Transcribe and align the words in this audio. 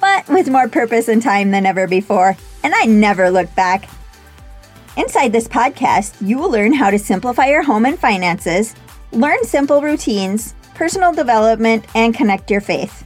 But 0.00 0.28
with 0.28 0.50
more 0.50 0.68
purpose 0.68 1.08
and 1.08 1.22
time 1.22 1.50
than 1.50 1.66
ever 1.66 1.86
before, 1.86 2.36
and 2.62 2.74
I 2.74 2.86
never 2.86 3.30
looked 3.30 3.54
back. 3.54 3.88
Inside 4.96 5.32
this 5.32 5.46
podcast, 5.46 6.16
you 6.26 6.38
will 6.38 6.50
learn 6.50 6.72
how 6.72 6.90
to 6.90 6.98
simplify 6.98 7.46
your 7.46 7.62
home 7.62 7.86
and 7.86 7.98
finances, 7.98 8.74
learn 9.12 9.44
simple 9.44 9.82
routines, 9.82 10.54
personal 10.74 11.12
development, 11.12 11.84
and 11.94 12.14
connect 12.14 12.50
your 12.50 12.60
faith. 12.60 13.04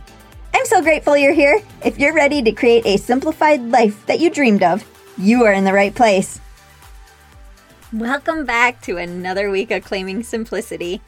I'm 0.54 0.66
so 0.66 0.80
grateful 0.82 1.16
you're 1.16 1.32
here. 1.32 1.60
If 1.84 1.98
you're 1.98 2.14
ready 2.14 2.42
to 2.42 2.52
create 2.52 2.86
a 2.86 2.96
simplified 2.96 3.60
life 3.62 4.06
that 4.06 4.20
you 4.20 4.30
dreamed 4.30 4.62
of, 4.62 4.84
you 5.18 5.44
are 5.44 5.52
in 5.52 5.64
the 5.64 5.72
right 5.72 5.94
place. 5.94 6.40
Welcome 7.92 8.44
back 8.44 8.80
to 8.82 8.96
another 8.96 9.50
week 9.50 9.70
of 9.70 9.84
Claiming 9.84 10.22
Simplicity. 10.22 11.00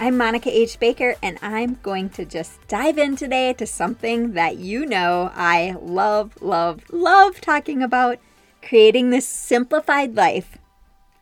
I'm 0.00 0.16
Monica 0.16 0.50
H. 0.50 0.80
Baker, 0.80 1.14
and 1.22 1.38
I'm 1.40 1.78
going 1.82 2.10
to 2.10 2.24
just 2.24 2.66
dive 2.66 2.98
in 2.98 3.14
today 3.14 3.52
to 3.52 3.64
something 3.64 4.32
that 4.32 4.56
you 4.56 4.84
know 4.84 5.30
I 5.36 5.76
love, 5.80 6.42
love, 6.42 6.82
love 6.90 7.40
talking 7.40 7.80
about 7.80 8.18
creating 8.60 9.10
this 9.10 9.26
simplified 9.26 10.16
life. 10.16 10.58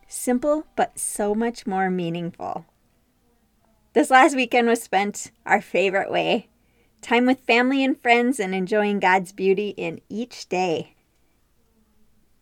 Simple, 0.08 0.66
but 0.74 0.98
so 0.98 1.34
much 1.34 1.66
more 1.66 1.90
meaningful. 1.90 2.64
This 3.92 4.10
last 4.10 4.34
weekend 4.34 4.68
was 4.68 4.82
spent 4.82 5.32
our 5.44 5.60
favorite 5.60 6.10
way 6.10 6.48
time 7.02 7.26
with 7.26 7.40
family 7.40 7.84
and 7.84 8.00
friends 8.00 8.40
and 8.40 8.54
enjoying 8.54 9.00
God's 9.00 9.32
beauty 9.32 9.70
in 9.76 10.00
each 10.08 10.48
day. 10.48 10.94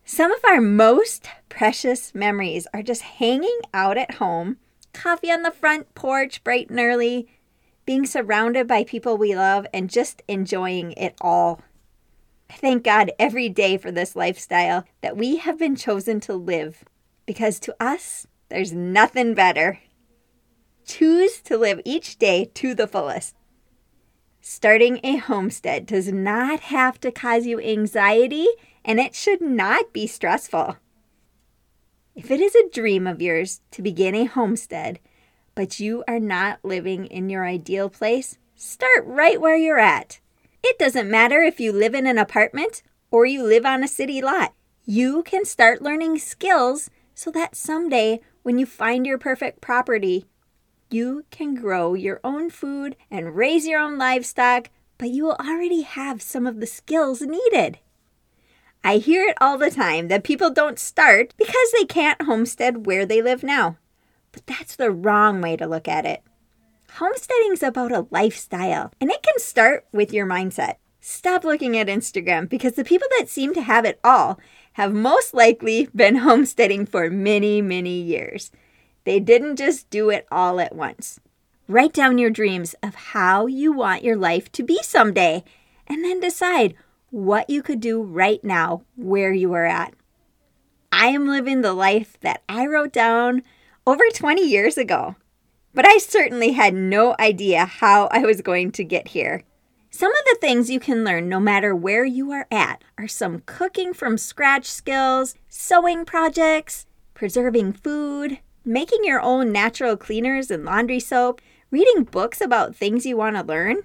Some 0.04 0.30
of 0.30 0.44
our 0.44 0.60
most 0.60 1.28
precious 1.48 2.14
memories 2.14 2.68
are 2.72 2.82
just 2.82 3.02
hanging 3.02 3.58
out 3.72 3.96
at 3.96 4.16
home 4.16 4.58
coffee 4.92 5.30
on 5.30 5.42
the 5.42 5.50
front 5.50 5.94
porch 5.94 6.42
bright 6.44 6.70
and 6.70 6.78
early, 6.78 7.28
being 7.86 8.06
surrounded 8.06 8.66
by 8.66 8.84
people 8.84 9.16
we 9.16 9.34
love, 9.34 9.66
and 9.72 9.90
just 9.90 10.22
enjoying 10.28 10.92
it 10.92 11.14
all. 11.20 11.60
Thank 12.50 12.84
God 12.84 13.12
every 13.18 13.48
day 13.48 13.76
for 13.76 13.90
this 13.90 14.16
lifestyle 14.16 14.84
that 15.02 15.16
we 15.16 15.36
have 15.36 15.58
been 15.58 15.76
chosen 15.76 16.20
to 16.20 16.34
live 16.34 16.84
because 17.26 17.60
to 17.60 17.76
us, 17.80 18.26
there's 18.48 18.72
nothing 18.72 19.34
better. 19.34 19.78
Choose 20.84 21.40
to 21.42 21.56
live 21.56 21.80
each 21.84 22.18
day 22.18 22.50
to 22.54 22.74
the 22.74 22.88
fullest. 22.88 23.36
Starting 24.40 24.98
a 25.04 25.16
homestead 25.16 25.86
does 25.86 26.12
not 26.12 26.60
have 26.60 26.98
to 27.00 27.12
cause 27.12 27.46
you 27.46 27.60
anxiety 27.60 28.48
and 28.84 28.98
it 28.98 29.14
should 29.14 29.40
not 29.40 29.92
be 29.92 30.06
stressful. 30.06 30.76
If 32.14 32.30
it 32.30 32.40
is 32.40 32.54
a 32.54 32.68
dream 32.68 33.06
of 33.06 33.22
yours 33.22 33.60
to 33.70 33.82
begin 33.82 34.14
a 34.14 34.24
homestead, 34.24 34.98
but 35.54 35.78
you 35.78 36.02
are 36.08 36.18
not 36.18 36.58
living 36.64 37.06
in 37.06 37.30
your 37.30 37.46
ideal 37.46 37.88
place, 37.88 38.36
start 38.56 39.04
right 39.06 39.40
where 39.40 39.56
you're 39.56 39.78
at. 39.78 40.18
It 40.62 40.78
doesn't 40.78 41.10
matter 41.10 41.42
if 41.42 41.60
you 41.60 41.72
live 41.72 41.94
in 41.94 42.06
an 42.06 42.18
apartment 42.18 42.82
or 43.10 43.26
you 43.26 43.44
live 43.44 43.64
on 43.64 43.84
a 43.84 43.88
city 43.88 44.20
lot. 44.20 44.54
You 44.84 45.22
can 45.22 45.44
start 45.44 45.82
learning 45.82 46.18
skills 46.18 46.90
so 47.14 47.30
that 47.30 47.54
someday 47.54 48.20
when 48.42 48.58
you 48.58 48.66
find 48.66 49.06
your 49.06 49.18
perfect 49.18 49.60
property, 49.60 50.26
you 50.90 51.24
can 51.30 51.54
grow 51.54 51.94
your 51.94 52.18
own 52.24 52.50
food 52.50 52.96
and 53.10 53.36
raise 53.36 53.66
your 53.66 53.80
own 53.80 53.98
livestock, 53.98 54.68
but 54.98 55.10
you 55.10 55.24
will 55.24 55.36
already 55.38 55.82
have 55.82 56.22
some 56.22 56.46
of 56.46 56.58
the 56.58 56.66
skills 56.66 57.22
needed. 57.22 57.78
I 58.82 58.96
hear 58.96 59.24
it 59.24 59.36
all 59.40 59.58
the 59.58 59.70
time 59.70 60.08
that 60.08 60.24
people 60.24 60.50
don't 60.50 60.78
start 60.78 61.34
because 61.36 61.72
they 61.72 61.84
can't 61.84 62.22
homestead 62.22 62.86
where 62.86 63.04
they 63.04 63.20
live 63.20 63.42
now. 63.42 63.76
But 64.32 64.46
that's 64.46 64.76
the 64.76 64.90
wrong 64.90 65.40
way 65.40 65.56
to 65.56 65.66
look 65.66 65.86
at 65.86 66.06
it. 66.06 66.22
Homesteading 66.94 67.52
is 67.52 67.62
about 67.62 67.92
a 67.92 68.06
lifestyle, 68.10 68.90
and 69.00 69.10
it 69.10 69.22
can 69.22 69.38
start 69.38 69.86
with 69.92 70.12
your 70.12 70.26
mindset. 70.26 70.76
Stop 71.00 71.44
looking 71.44 71.76
at 71.76 71.88
Instagram 71.88 72.48
because 72.48 72.74
the 72.74 72.84
people 72.84 73.08
that 73.18 73.28
seem 73.28 73.54
to 73.54 73.62
have 73.62 73.84
it 73.84 74.00
all 74.02 74.40
have 74.74 74.92
most 74.92 75.34
likely 75.34 75.88
been 75.94 76.16
homesteading 76.26 76.86
for 76.86 77.10
many, 77.10 77.60
many 77.60 78.00
years. 78.00 78.50
They 79.04 79.20
didn't 79.20 79.56
just 79.56 79.90
do 79.90 80.10
it 80.10 80.26
all 80.30 80.58
at 80.58 80.74
once. 80.74 81.20
Write 81.68 81.92
down 81.92 82.18
your 82.18 82.30
dreams 82.30 82.74
of 82.82 82.94
how 82.94 83.46
you 83.46 83.72
want 83.72 84.04
your 84.04 84.16
life 84.16 84.50
to 84.52 84.62
be 84.62 84.80
someday, 84.82 85.44
and 85.86 86.02
then 86.02 86.18
decide 86.18 86.74
what 87.10 87.50
you 87.50 87.62
could 87.62 87.80
do 87.80 88.02
right 88.02 88.42
now 88.42 88.82
where 88.96 89.32
you 89.32 89.52
are 89.52 89.66
at. 89.66 89.94
I 90.92 91.08
am 91.08 91.28
living 91.28 91.60
the 91.60 91.72
life 91.72 92.18
that 92.20 92.42
I 92.48 92.66
wrote 92.66 92.92
down 92.92 93.42
over 93.86 94.04
20 94.12 94.42
years 94.42 94.76
ago, 94.76 95.16
but 95.74 95.86
I 95.86 95.98
certainly 95.98 96.52
had 96.52 96.74
no 96.74 97.14
idea 97.18 97.64
how 97.64 98.06
I 98.06 98.20
was 98.20 98.40
going 98.40 98.72
to 98.72 98.84
get 98.84 99.08
here. 99.08 99.44
Some 99.90 100.12
of 100.12 100.24
the 100.26 100.38
things 100.40 100.70
you 100.70 100.78
can 100.78 101.04
learn 101.04 101.28
no 101.28 101.40
matter 101.40 101.74
where 101.74 102.04
you 102.04 102.30
are 102.30 102.46
at 102.50 102.82
are 102.96 103.08
some 103.08 103.42
cooking 103.44 103.92
from 103.92 104.18
scratch 104.18 104.66
skills, 104.66 105.34
sewing 105.48 106.04
projects, 106.04 106.86
preserving 107.14 107.72
food, 107.72 108.38
making 108.64 109.00
your 109.02 109.20
own 109.20 109.50
natural 109.50 109.96
cleaners 109.96 110.50
and 110.50 110.64
laundry 110.64 111.00
soap, 111.00 111.40
reading 111.72 112.04
books 112.04 112.40
about 112.40 112.76
things 112.76 113.04
you 113.04 113.16
want 113.16 113.36
to 113.36 113.42
learn, 113.42 113.82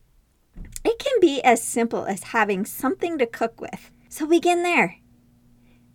it 0.86 1.00
can 1.00 1.20
be 1.20 1.42
as 1.42 1.62
simple 1.62 2.06
as 2.06 2.24
having 2.24 2.66
something 2.66 3.18
to 3.18 3.26
cook 3.26 3.60
with. 3.60 3.92
So 4.10 4.28
begin 4.28 4.64
there. 4.64 4.98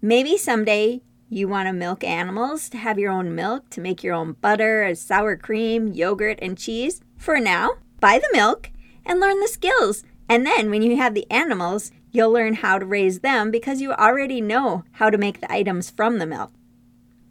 Maybe 0.02 0.36
someday 0.36 1.02
you 1.28 1.46
want 1.46 1.68
to 1.68 1.72
milk 1.72 2.02
animals 2.02 2.68
to 2.70 2.78
have 2.78 2.98
your 2.98 3.12
own 3.12 3.34
milk, 3.34 3.70
to 3.70 3.80
make 3.80 4.02
your 4.02 4.14
own 4.14 4.32
butter, 4.32 4.94
sour 4.94 5.36
cream, 5.36 5.88
yogurt, 5.88 6.38
and 6.42 6.58
cheese. 6.58 7.00
For 7.16 7.38
now, 7.38 7.74
buy 8.00 8.18
the 8.18 8.36
milk 8.36 8.70
and 9.06 9.20
learn 9.20 9.40
the 9.40 9.48
skills. 9.48 10.02
And 10.28 10.44
then 10.44 10.70
when 10.70 10.82
you 10.82 10.96
have 10.96 11.14
the 11.14 11.30
animals, 11.30 11.92
you'll 12.10 12.32
learn 12.32 12.54
how 12.54 12.78
to 12.78 12.86
raise 12.86 13.20
them 13.20 13.50
because 13.50 13.80
you 13.80 13.92
already 13.92 14.40
know 14.40 14.84
how 14.92 15.10
to 15.10 15.18
make 15.18 15.40
the 15.40 15.52
items 15.52 15.90
from 15.90 16.18
the 16.18 16.26
milk. 16.26 16.52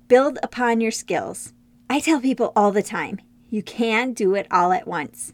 Build 0.07 0.39
upon 0.41 0.79
your 0.79 0.91
skills. 0.91 1.53
I 1.89 1.99
tell 1.99 2.21
people 2.21 2.53
all 2.55 2.71
the 2.71 2.83
time 2.83 3.19
you 3.49 3.63
can't 3.63 4.15
do 4.15 4.35
it 4.35 4.47
all 4.51 4.71
at 4.71 4.87
once. 4.87 5.33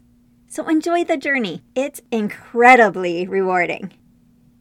So 0.56 0.66
enjoy 0.68 1.04
the 1.04 1.18
journey. 1.18 1.62
It's 1.74 2.00
incredibly 2.10 3.26
rewarding. 3.26 3.92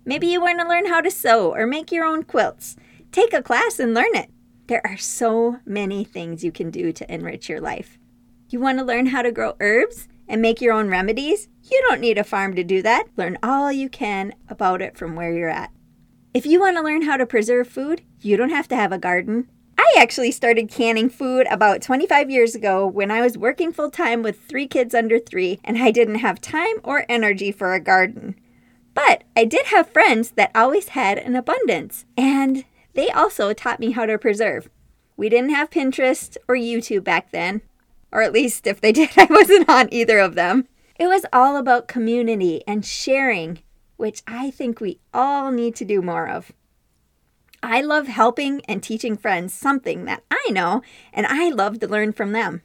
Maybe 0.03 0.28
you 0.28 0.41
want 0.41 0.59
to 0.59 0.67
learn 0.67 0.88
how 0.88 1.00
to 1.00 1.09
sew 1.09 1.53
or 1.53 1.66
make 1.66 1.89
your 1.89 2.03
own 2.03 2.23
quilts. 2.23 2.75
Take 3.13 3.33
a 3.33 3.41
class 3.41 3.79
and 3.79 3.94
learn 3.94 4.13
it. 4.13 4.29
There 4.67 4.85
are 4.85 4.97
so 4.97 5.61
many 5.66 6.03
things 6.03 6.44
you 6.44 6.51
can 6.51 6.69
do 6.69 6.91
to 6.91 7.13
enrich 7.13 7.47
your 7.47 7.61
life. 7.61 7.97
You 8.50 8.59
want 8.59 8.78
to 8.79 8.83
learn 8.83 9.06
how 9.06 9.22
to 9.22 9.31
grow 9.31 9.56
herbs 9.61 10.09
and 10.28 10.41
make 10.41 10.59
your 10.59 10.73
own 10.73 10.89
remedies? 10.89 11.47
You 11.72 11.81
don't 11.88 12.01
need 12.01 12.17
a 12.17 12.25
farm 12.25 12.57
to 12.57 12.63
do 12.66 12.81
that. 12.81 13.06
Learn 13.16 13.38
all 13.41 13.72
you 13.72 13.88
can 13.88 14.35
about 14.50 14.81
it 14.81 14.97
from 14.97 15.16
where 15.16 15.31
you're 15.31 15.47
at. 15.47 15.72
If 16.33 16.45
you 16.45 16.59
want 16.59 16.75
to 16.75 16.83
learn 16.83 17.03
how 17.03 17.16
to 17.16 17.25
preserve 17.25 17.69
food, 17.69 18.01
you 18.19 18.35
don't 18.35 18.50
have 18.50 18.67
to 18.67 18.75
have 18.75 18.91
a 18.91 18.97
garden. 18.97 19.50
I 19.85 20.01
actually 20.01 20.31
started 20.31 20.72
canning 20.72 21.09
food 21.09 21.46
about 21.51 21.84
25 21.84 22.31
years 22.31 22.56
ago 22.56 22.88
when 22.88 23.12
I 23.12 23.22
was 23.22 23.38
working 23.38 23.72
full 23.72 23.91
time 23.91 24.23
with 24.23 24.41
three 24.41 24.68
kids 24.68 24.96
under 24.96 25.19
three 25.19 25.59
and 25.63 25.78
I 25.78 25.91
didn't 25.91 26.16
have 26.16 26.41
time 26.41 26.78
or 26.84 27.06
energy 27.07 27.51
for 27.51 27.72
a 27.72 27.79
garden. 27.79 28.35
But 28.95 29.25
I 29.35 29.45
did 29.45 29.68
have 29.68 29.91
friends 29.91 30.31
that 30.31 30.50
always 30.56 30.89
had 30.89 31.19
an 31.19 31.36
abundance, 31.36 32.06
and 32.18 32.65
they 32.95 33.12
also 33.12 33.54
taught 33.54 33.80
me 33.80 33.92
how 33.92 34.07
to 34.07 34.18
preserve. 34.18 34.69
We 35.18 35.30
didn't 35.30 35.51
have 35.51 35.69
Pinterest 35.69 36.36
or 36.48 36.56
YouTube 36.56 37.04
back 37.04 37.30
then, 37.31 37.62
or 38.12 38.24
at 38.24 38.33
least 38.33 38.65
if 38.65 38.81
they 38.81 38.92
did, 38.94 39.12
I 39.18 39.27
wasn't 39.30 39.69
on 39.69 39.89
either 39.94 40.18
of 40.18 40.33
them. 40.33 40.68
It 41.00 41.07
was 41.07 41.25
all 41.31 41.57
about 41.57 41.88
community 41.88 42.63
and 42.65 42.83
sharing, 42.83 43.59
which 43.98 44.24
I 44.25 44.50
think 44.50 44.80
we 44.81 45.00
all 45.13 45.51
need 45.51 45.75
to 45.75 45.86
do 45.86 46.01
more 46.01 46.27
of. 46.27 46.51
I 47.65 47.81
love 47.81 48.07
helping 48.07 48.62
and 48.65 48.83
teaching 48.83 49.17
friends 49.17 49.51
something 49.51 50.06
that 50.06 50.23
I 50.29 50.51
know, 50.51 50.83
and 51.12 51.25
I 51.25 51.50
love 51.50 51.79
to 51.79 51.88
learn 51.88 52.13
from 52.13 52.31
them. 52.31 52.62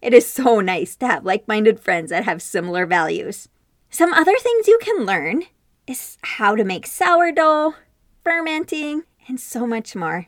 It 0.00 0.14
is 0.14 0.30
so 0.30 0.60
nice 0.60 0.94
to 0.96 1.06
have 1.08 1.24
like 1.24 1.48
minded 1.48 1.80
friends 1.80 2.10
that 2.10 2.24
have 2.24 2.40
similar 2.40 2.86
values. 2.86 3.48
Some 3.90 4.14
other 4.14 4.36
things 4.38 4.68
you 4.68 4.78
can 4.80 5.04
learn 5.04 5.42
is 5.86 6.16
how 6.22 6.54
to 6.54 6.62
make 6.62 6.86
sourdough, 6.86 7.74
fermenting, 8.22 9.02
and 9.26 9.40
so 9.40 9.66
much 9.66 9.96
more. 9.96 10.26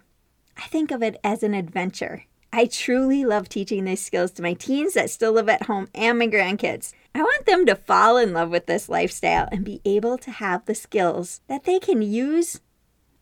I 0.56 0.62
think 0.62 0.90
of 0.90 1.02
it 1.02 1.16
as 1.22 1.44
an 1.44 1.54
adventure. 1.54 2.24
I 2.52 2.66
truly 2.66 3.24
love 3.24 3.48
teaching 3.48 3.84
these 3.84 4.04
skills 4.04 4.32
to 4.32 4.42
my 4.42 4.54
teens 4.54 4.94
that 4.94 5.10
still 5.10 5.32
live 5.32 5.48
at 5.48 5.66
home 5.66 5.88
and 5.94 6.18
my 6.18 6.26
grandkids. 6.26 6.92
I 7.14 7.22
want 7.22 7.46
them 7.46 7.64
to 7.66 7.76
fall 7.76 8.16
in 8.16 8.32
love 8.32 8.50
with 8.50 8.66
this 8.66 8.88
lifestyle 8.88 9.48
and 9.52 9.64
be 9.64 9.80
able 9.84 10.18
to 10.18 10.32
have 10.32 10.66
the 10.66 10.74
skills 10.74 11.40
that 11.46 11.64
they 11.64 11.78
can 11.78 12.02
use 12.02 12.60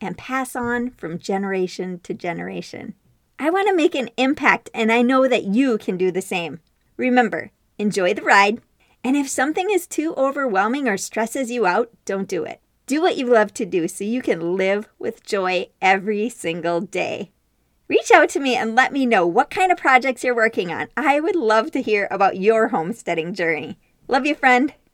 and 0.01 0.19
pass 0.19 0.57
on 0.57 0.91
from 0.91 1.19
generation 1.19 2.01
to 2.05 2.15
generation. 2.15 2.95
I 3.39 3.51
want 3.51 3.69
to 3.69 3.75
make 3.75 3.95
an 3.95 4.11
impact, 4.17 4.71
and 4.75 4.93
I 4.93 5.03
know 5.03 5.27
that 5.27 5.45
you 5.45 5.79
can 5.79 5.97
do 5.97 6.11
the 6.11 6.23
same. 6.23 6.61
Remember, 6.97 7.51
enjoy 7.79 8.15
the 8.15 8.23
ride, 8.23 8.61
and 9.03 9.17
if 9.17 9.29
something 9.29 9.69
is 9.71 9.87
too 9.87 10.15
overwhelming 10.17 10.89
or 10.89 10.97
stresses 10.97 11.51
you 11.51 11.67
out, 11.67 11.91
don't 12.05 12.29
do 12.29 12.45
it. 12.45 12.61
Do 12.87 13.01
what 13.01 13.17
you 13.17 13.27
love 13.27 13.55
to 13.55 13.65
do 13.65 13.89
so 13.89 14.05
you 14.05 14.21
can 14.21 14.57
live 14.57 14.89
with 14.99 15.25
joy 15.25 15.69
every 15.81 16.29
single 16.29 16.81
day. 16.81 17.31
Reach 17.89 18.11
out 18.11 18.29
to 18.31 18.41
me 18.41 18.57
and 18.57 18.75
let 18.75 18.93
me 18.93 19.07
know 19.07 19.27
what 19.27 19.51
kind 19.51 19.73
of 19.73 19.79
projects 19.79 20.23
you're 20.23 20.35
working 20.35 20.71
on. 20.71 20.89
I 20.97 21.19
would 21.19 21.37
love 21.37 21.71
to 21.73 21.83
hear 21.83 22.09
about 22.11 22.37
your 22.37 22.69
homesteading 22.69 23.35
journey. 23.35 23.79
Love 24.07 24.27
you, 24.27 24.35
friend. 24.35 24.75